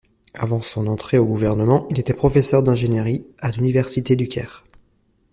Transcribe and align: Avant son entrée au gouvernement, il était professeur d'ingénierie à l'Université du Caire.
Avant 0.33 0.63
son 0.63 0.87
entrée 0.87 1.19
au 1.19 1.25
gouvernement, 1.25 1.85
il 1.91 1.99
était 1.99 2.15
professeur 2.15 2.63
d'ingénierie 2.63 3.27
à 3.37 3.51
l'Université 3.51 4.15
du 4.15 4.27
Caire. 4.27 4.65